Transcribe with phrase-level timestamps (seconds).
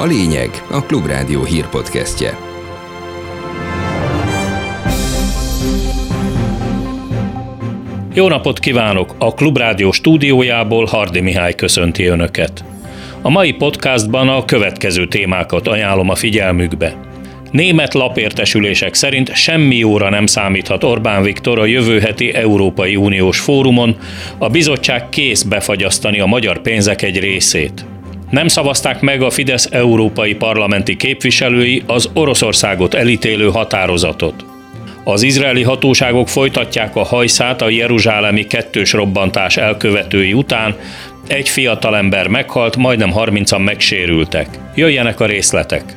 [0.00, 2.38] A lényeg a Klubrádió hírpodcastje.
[8.14, 9.14] Jó napot kívánok!
[9.18, 12.64] A Klubrádió stúdiójából Hardi Mihály köszönti Önöket.
[13.22, 16.96] A mai podcastban a következő témákat ajánlom a figyelmükbe.
[17.50, 23.96] Német lapértesülések szerint semmi jóra nem számíthat Orbán Viktor a jövő heti Európai Uniós fórumon,
[24.38, 27.89] a bizottság kész befagyasztani a magyar pénzek egy részét.
[28.30, 34.44] Nem szavazták meg a Fidesz európai parlamenti képviselői az Oroszországot elítélő határozatot.
[35.04, 40.76] Az izraeli hatóságok folytatják a hajszát a jeruzsálemi kettős robbantás elkövetői után,
[41.26, 44.48] egy fiatalember meghalt, majdnem 30-an megsérültek.
[44.74, 45.96] Jöjjenek a részletek!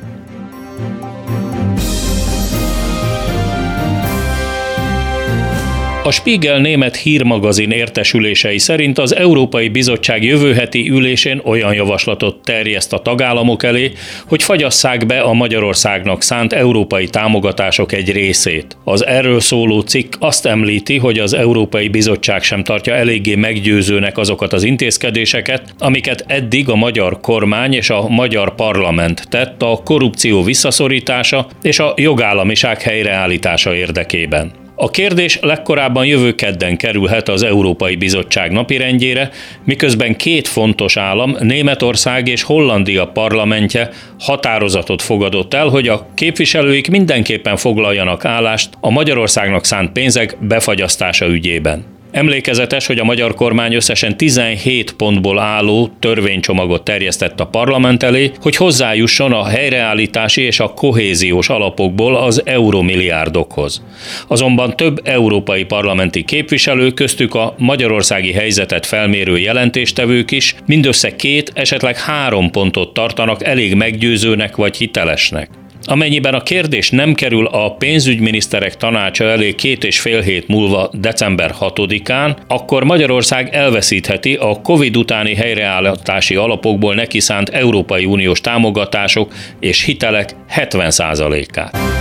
[6.06, 12.92] A Spiegel német hírmagazin értesülései szerint az Európai Bizottság jövő heti ülésén olyan javaslatot terjeszt
[12.92, 13.92] a tagállamok elé,
[14.26, 18.76] hogy fagyasszák be a Magyarországnak szánt európai támogatások egy részét.
[18.84, 24.52] Az erről szóló cikk azt említi, hogy az Európai Bizottság sem tartja eléggé meggyőzőnek azokat
[24.52, 31.46] az intézkedéseket, amiket eddig a magyar kormány és a magyar parlament tett a korrupció visszaszorítása
[31.62, 34.63] és a jogállamiság helyreállítása érdekében.
[34.76, 39.30] A kérdés legkorábban jövő kedden kerülhet az Európai Bizottság napirendjére,
[39.64, 47.56] miközben két fontos állam, Németország és Hollandia parlamentje határozatot fogadott el, hogy a képviselőik mindenképpen
[47.56, 51.93] foglaljanak állást a Magyarországnak szánt pénzek befagyasztása ügyében.
[52.14, 58.56] Emlékezetes, hogy a magyar kormány összesen 17 pontból álló törvénycsomagot terjesztett a parlament elé, hogy
[58.56, 63.82] hozzájusson a helyreállítási és a kohéziós alapokból az euromilliárdokhoz.
[64.28, 71.96] Azonban több európai parlamenti képviselő, köztük a magyarországi helyzetet felmérő jelentéstevők is mindössze két, esetleg
[71.96, 75.48] három pontot tartanak elég meggyőzőnek vagy hitelesnek.
[75.86, 81.54] Amennyiben a kérdés nem kerül a pénzügyminiszterek tanácsa elé két és fél hét múlva december
[81.60, 89.84] 6-án, akkor Magyarország elveszítheti a COVID utáni helyreállítási alapokból neki szánt Európai Uniós támogatások és
[89.84, 91.93] hitelek 70%-át.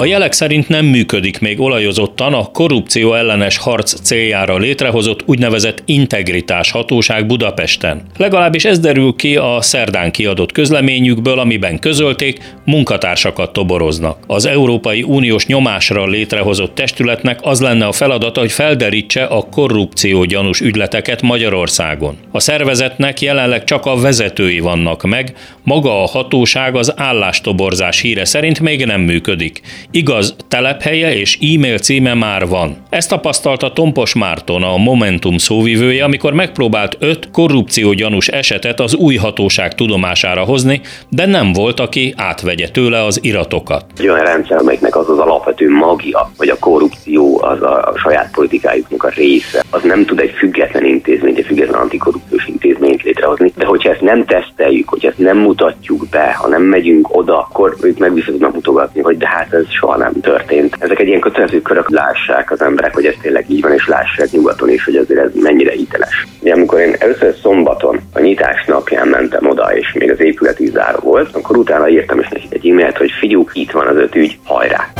[0.00, 6.70] A jelek szerint nem működik még olajozottan a korrupció ellenes harc céljára létrehozott úgynevezett integritás
[6.70, 8.02] hatóság Budapesten.
[8.16, 14.18] Legalábbis ez derül ki a szerdán kiadott közleményükből, amiben közölték, munkatársakat toboroznak.
[14.26, 20.60] Az Európai Uniós nyomásra létrehozott testületnek az lenne a feladata, hogy felderítse a korrupció gyanús
[20.60, 22.16] ügyleteket Magyarországon.
[22.32, 25.34] A szervezetnek jelenleg csak a vezetői vannak meg,
[25.64, 29.60] maga a hatóság az állástoborzás híre szerint még nem működik.
[29.92, 32.76] Igaz, telephelye és e-mail címe már van.
[32.90, 39.14] Ezt tapasztalta Tompos Márton, a Momentum szóvivője, amikor megpróbált öt korrupció gyanús esetet az új
[39.14, 43.84] hatóság tudomására hozni, de nem volt, aki átvegye tőle az iratokat.
[43.98, 49.04] Egy olyan rendszer, amelynek az az alapvető magja, hogy a korrupció az a saját politikájuknak
[49.04, 52.89] a része, az nem tud egy független intézményt, egy független antikorrupciós intézményt
[53.38, 53.52] létrehozni.
[53.56, 57.76] De hogyha ezt nem teszteljük, hogy ezt nem mutatjuk be, ha nem megyünk oda, akkor
[57.82, 60.76] ők meg tudnak mutogatni, hogy de hát ez soha nem történt.
[60.78, 64.30] Ezek egy ilyen kötelező körök, lássák az emberek, hogy ez tényleg így van, és lássák
[64.30, 66.26] nyugaton is, hogy azért ez mennyire hiteles.
[66.40, 70.70] Ugye, amikor én először szombaton a nyitás napján mentem oda, és még az épület is
[70.70, 74.14] záró volt, akkor utána írtam is neki egy e-mailt, hogy figyú, itt van az öt
[74.14, 74.99] ügy, hajrá!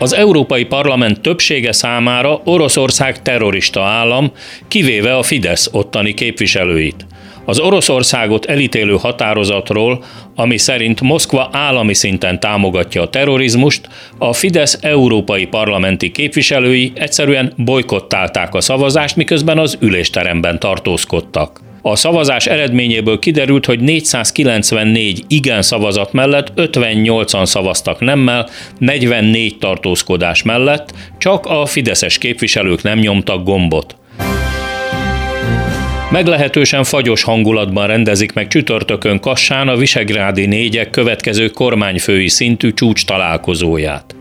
[0.00, 4.32] Az Európai Parlament többsége számára Oroszország terrorista állam,
[4.68, 7.06] kivéve a Fidesz ottani képviselőit.
[7.44, 10.04] Az Oroszországot elítélő határozatról,
[10.34, 13.88] ami szerint Moszkva állami szinten támogatja a terrorizmust,
[14.18, 21.67] a Fidesz európai parlamenti képviselői egyszerűen bolykottálták a szavazást, miközben az ülésteremben tartózkodtak.
[21.90, 30.94] A szavazás eredményéből kiderült, hogy 494 igen szavazat mellett 58-an szavaztak nemmel, 44 tartózkodás mellett,
[31.18, 33.96] csak a fideszes képviselők nem nyomtak gombot.
[36.10, 44.17] Meglehetősen fagyos hangulatban rendezik meg csütörtökön Kassán a Visegrádi négyek következő kormányfői szintű csúcs találkozóját.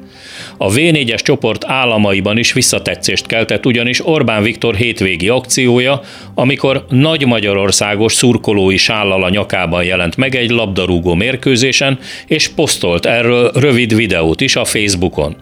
[0.57, 6.01] A V4-es csoport államaiban is visszatetszést keltett ugyanis Orbán Viktor hétvégi akciója,
[6.33, 13.51] amikor nagy Magyarországos szurkolói sállal a nyakában jelent meg egy labdarúgó mérkőzésen, és posztolt erről
[13.54, 15.36] rövid videót is a Facebookon.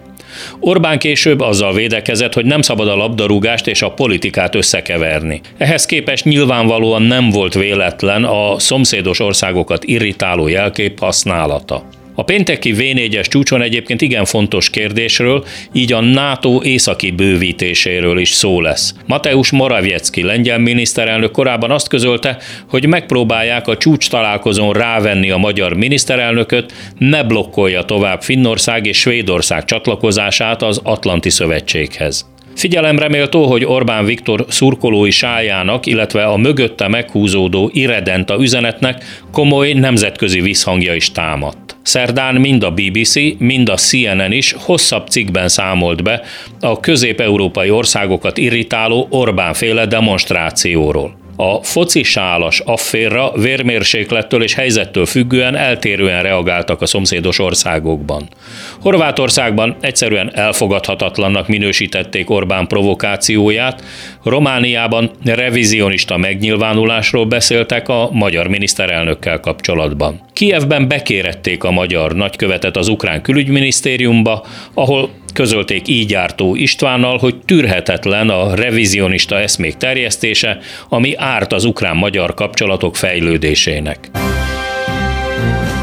[0.59, 5.41] Orbán később azzal védekezett, hogy nem szabad a labdarúgást és a politikát összekeverni.
[5.57, 11.83] Ehhez képest nyilvánvalóan nem volt véletlen a szomszédos országokat irritáló jelkép használata.
[12.15, 18.61] A pénteki V4-es csúcson egyébként igen fontos kérdésről, így a NATO északi bővítéséről is szó
[18.61, 18.93] lesz.
[19.05, 22.37] Mateusz Morawiecki lengyel miniszterelnök korábban azt közölte,
[22.69, 29.65] hogy megpróbálják a csúcs találkozón rávenni a magyar miniszterelnököt, ne blokkolja tovább Finnország és Svédország
[29.65, 32.33] csatlakozását az Atlanti Szövetséghez.
[32.55, 40.41] Figyelemre méltó, hogy Orbán Viktor szurkolói sájának, illetve a mögötte meghúzódó irredenta üzenetnek komoly nemzetközi
[40.41, 41.64] visszhangja is támadt.
[41.85, 46.21] Szerdán mind a BBC, mind a CNN is hosszabb cikkben számolt be
[46.59, 51.24] a közép-európai országokat irritáló Orbán-féle demonstrációról.
[51.37, 51.63] A
[52.03, 58.27] sálas afférra vérmérséklettől és helyzettől függően eltérően reagáltak a szomszédos országokban.
[58.79, 63.83] Horvátországban egyszerűen elfogadhatatlannak minősítették Orbán provokációját,
[64.23, 70.21] Romániában revizionista megnyilvánulásról beszéltek a magyar miniszterelnökkel kapcsolatban.
[70.33, 78.29] Kievben bekérették a magyar nagykövetet az ukrán külügyminisztériumba, ahol közölték így jártó Istvánnal, hogy tűrhetetlen
[78.29, 80.59] a revizionista eszmék terjesztése,
[80.89, 84.09] ami árt az ukrán-magyar kapcsolatok fejlődésének.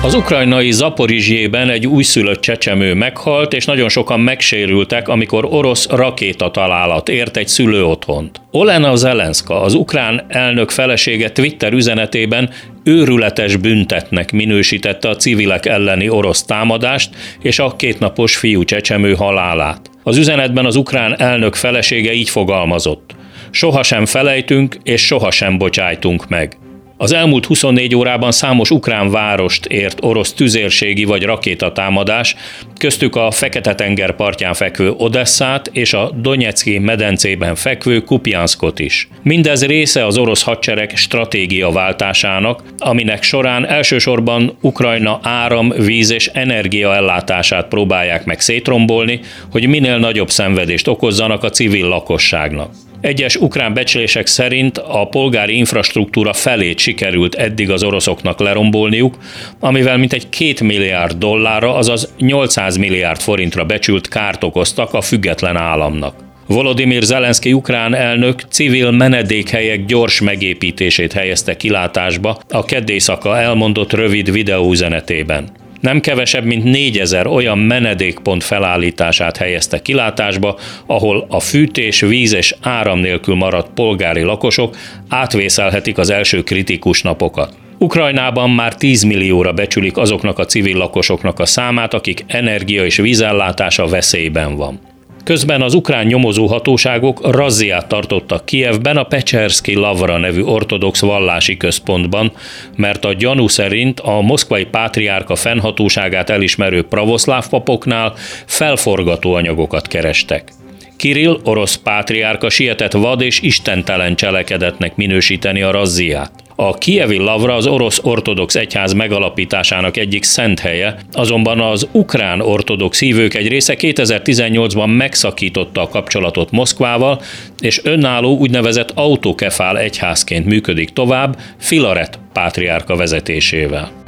[0.05, 7.09] Az ukrajnai Zaporizsjében egy újszülött csecsemő meghalt, és nagyon sokan megsérültek, amikor orosz rakéta találat
[7.09, 8.41] ért egy szülő otthont.
[8.51, 12.51] Olena Zelenska, az ukrán elnök felesége Twitter üzenetében
[12.85, 17.11] őrületes büntetnek minősítette a civilek elleni orosz támadást
[17.43, 19.91] és a kétnapos fiú csecsemő halálát.
[20.03, 23.15] Az üzenetben az ukrán elnök felesége így fogalmazott.
[23.51, 26.57] Sohasem felejtünk és sohasem bocsájtunk meg.
[27.03, 32.37] Az elmúlt 24 órában számos ukrán várost ért orosz tüzérségi vagy rakétatámadás,
[32.79, 39.09] köztük a Fekete-tenger partján fekvő Odesszát és a Donetszki medencében fekvő Kupjanskot is.
[39.23, 46.95] Mindez része az orosz hadsereg stratégia váltásának, aminek során elsősorban Ukrajna áram, víz és energia
[46.95, 49.21] ellátását próbálják meg szétrombolni,
[49.51, 52.71] hogy minél nagyobb szenvedést okozzanak a civil lakosságnak.
[53.03, 59.17] Egyes ukrán becslések szerint a polgári infrastruktúra felét sikerült eddig az oroszoknak lerombolniuk,
[59.61, 66.15] amivel mintegy 2 milliárd dollárra, azaz 800 milliárd forintra becsült kárt okoztak a független államnak.
[66.47, 75.49] Volodymyr Zelenszky ukrán elnök civil menedékhelyek gyors megépítését helyezte kilátásba a keddészaka elmondott rövid videóüzenetében
[75.83, 82.99] nem kevesebb, mint négyezer olyan menedékpont felállítását helyezte kilátásba, ahol a fűtés, víz és áram
[82.99, 84.77] nélkül maradt polgári lakosok
[85.09, 87.55] átvészelhetik az első kritikus napokat.
[87.79, 93.87] Ukrajnában már 10 millióra becsülik azoknak a civil lakosoknak a számát, akik energia és vízellátása
[93.87, 94.92] veszélyben van.
[95.25, 102.33] Közben az ukrán nyomozó hatóságok razziát tartottak Kievben a Pecserszki Lavra nevű ortodox vallási központban,
[102.77, 108.13] mert a gyanú szerint a moszkvai pátriárka fennhatóságát elismerő pravoszláv papoknál
[108.47, 110.53] felforgató anyagokat kerestek.
[110.97, 116.33] Kirill orosz pátriárka sietett vad és istentelen cselekedetnek minősíteni a razziát.
[116.55, 123.01] A kievi lavra az orosz ortodox egyház megalapításának egyik szent helye, azonban az ukrán ortodox
[123.01, 127.21] hívők egy része 2018-ban megszakította a kapcsolatot Moszkvával,
[127.59, 134.02] és önálló úgynevezett autokefál egyházként működik tovább Filaret pátriárka vezetésével.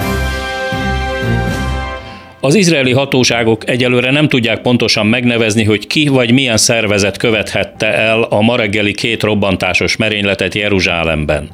[2.44, 8.23] Az izraeli hatóságok egyelőre nem tudják pontosan megnevezni, hogy ki vagy milyen szervezet követhette el
[8.23, 11.48] a ma reggeli két robbantásos merényletet Jeruzsálemben.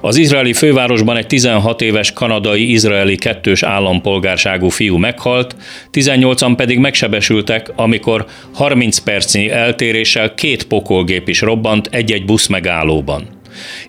[0.00, 5.56] Az izraeli fővárosban egy 16 éves kanadai-izraeli kettős állampolgárságú fiú meghalt,
[5.92, 13.37] 18-an pedig megsebesültek, amikor 30 percnyi eltéréssel két pokolgép is robbant egy-egy busz megállóban.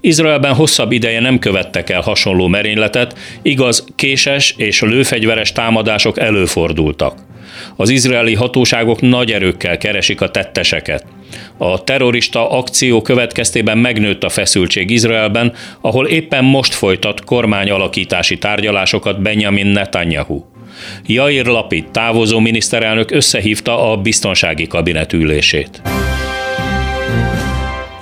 [0.02, 7.28] Izraelben hosszabb ideje nem követtek el hasonló merényletet, igaz, késes és lőfegyveres támadások előfordultak.
[7.76, 11.06] Az izraeli hatóságok nagy erőkkel keresik a tetteseket.
[11.58, 19.68] A terrorista akció következtében megnőtt a feszültség Izraelben, ahol éppen most folytat kormányalakítási tárgyalásokat Benjamin
[19.68, 20.44] Netanyahu.
[21.06, 25.82] Jair Lapid távozó miniszterelnök összehívta a biztonsági kabinet ülését.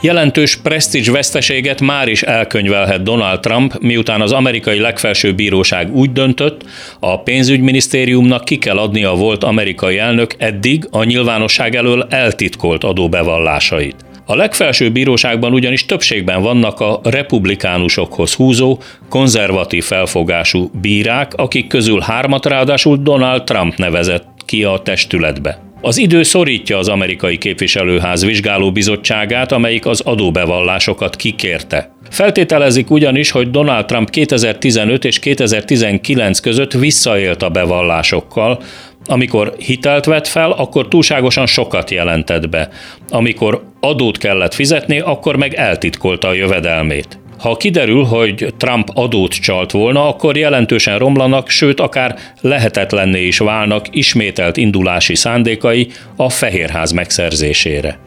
[0.01, 6.61] Jelentős presztízs veszteséget már is elkönyvelhet Donald Trump, miután az amerikai legfelsőbb bíróság úgy döntött,
[6.99, 13.95] a pénzügyminisztériumnak ki kell adni a volt amerikai elnök eddig a nyilvánosság elől eltitkolt adóbevallásait.
[14.25, 22.45] A legfelsőbb bíróságban ugyanis többségben vannak a republikánusokhoz húzó, konzervatív felfogású bírák, akik közül hármat
[22.45, 25.66] ráadásul Donald Trump nevezett ki a testületbe.
[25.81, 31.95] Az idő szorítja az amerikai képviselőház vizsgálóbizottságát, amelyik az adóbevallásokat kikérte.
[32.09, 38.61] Feltételezik ugyanis, hogy Donald Trump 2015 és 2019 között visszaélt a bevallásokkal,
[39.05, 42.69] amikor hitelt vett fel, akkor túlságosan sokat jelentett be.
[43.09, 47.19] Amikor adót kellett fizetni, akkor meg eltitkolta a jövedelmét.
[47.39, 53.85] Ha kiderül, hogy Trump adót csalt volna, akkor jelentősen romlanak, sőt akár lehetetlenné is válnak
[53.91, 57.99] ismételt indulási szándékai a Fehérház megszerzésére.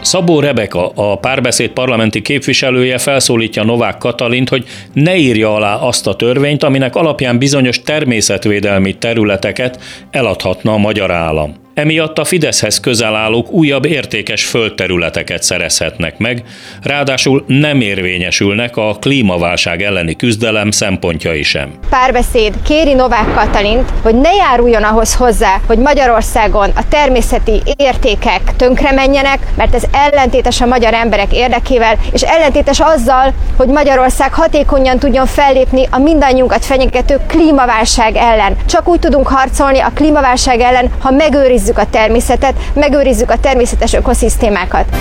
[0.00, 6.16] Szabó Rebeka, a párbeszéd parlamenti képviselője felszólítja Novák Katalint, hogy ne írja alá azt a
[6.16, 11.65] törvényt, aminek alapján bizonyos természetvédelmi területeket eladhatna a magyar állam.
[11.76, 16.42] Emiatt a Fideszhez közel állók újabb értékes földterületeket szerezhetnek meg,
[16.82, 21.70] ráadásul nem érvényesülnek a klímaválság elleni küzdelem szempontjai sem.
[21.90, 28.92] Párbeszéd kéri Novák Katalint, hogy ne járuljon ahhoz hozzá, hogy Magyarországon a természeti értékek tönkre
[28.92, 35.26] menjenek, mert ez ellentétes a magyar emberek érdekével, és ellentétes azzal, hogy Magyarország hatékonyan tudjon
[35.26, 38.56] fellépni a mindannyiunkat fenyegető klímaválság ellen.
[38.66, 43.92] Csak úgy tudunk harcolni a klímaválság ellen, ha megőrizzük megőrizzük a természetet, megőrizzük a természetes
[43.92, 44.96] ökoszisztémákat.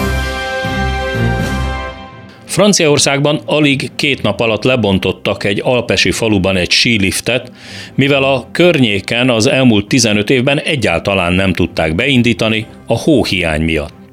[2.46, 7.52] Franciaországban alig két nap alatt lebontottak egy alpesi faluban egy síliftet,
[7.96, 14.05] mivel a környéken az elmúlt 15 évben egyáltalán nem tudták beindítani a hóhiány miatt.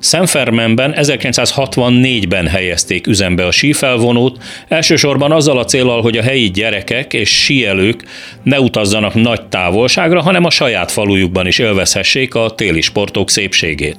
[0.00, 7.28] Szemfermenben 1964-ben helyezték üzembe a sífelvonót, elsősorban azzal a célral, hogy a helyi gyerekek és
[7.28, 8.04] síelők
[8.42, 13.96] ne utazzanak nagy távolságra, hanem a saját falujukban is élvezhessék a téli sportok szépségét.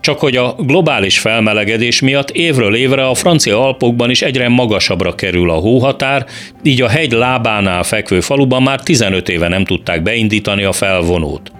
[0.00, 5.50] Csak hogy a globális felmelegedés miatt évről évre a francia Alpokban is egyre magasabbra kerül
[5.50, 6.26] a hóhatár,
[6.62, 11.52] így a hegy lábánál fekvő faluban már 15 éve nem tudták beindítani a felvonót.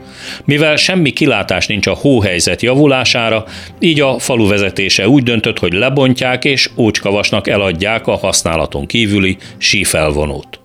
[0.45, 3.45] Mivel semmi kilátás nincs a hóhelyzet javulására,
[3.79, 10.61] így a falu vezetése úgy döntött, hogy lebontják és ócskavasnak eladják a használaton kívüli sífelvonót.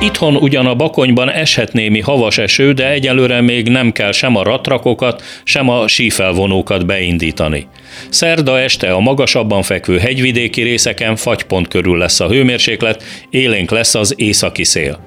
[0.00, 4.42] Itthon ugyan a Bakonyban eshet némi havas eső, de egyelőre még nem kell sem a
[4.42, 7.66] ratrakokat, sem a sífelvonókat beindítani.
[8.08, 14.14] Szerda este a magasabban fekvő hegyvidéki részeken fagypont körül lesz a hőmérséklet, élénk lesz az
[14.16, 14.98] északi szél.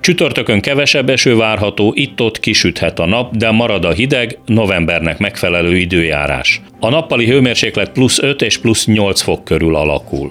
[0.00, 6.60] Csütörtökön kevesebb eső várható, itt-ott kisüthet a nap, de marad a hideg, novembernek megfelelő időjárás.
[6.80, 10.30] A nappali hőmérséklet plusz 5 és plusz 8 fok körül alakul.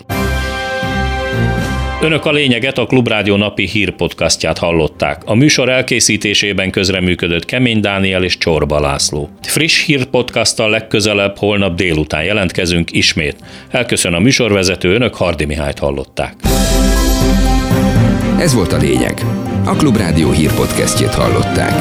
[2.02, 5.22] Önök a lényeget a Klubrádió napi hírpodcastját hallották.
[5.26, 9.30] A műsor elkészítésében közreműködött Kemény Dániel és Csorba László.
[9.42, 13.36] Friss hírpodcasttal legközelebb holnap délután jelentkezünk ismét.
[13.72, 16.34] Elköszön a műsorvezető, önök Hardi Mihályt hallották.
[18.40, 19.22] Ez volt a lényeg.
[19.66, 21.74] A Klubrádió hírpodcastjét hallották.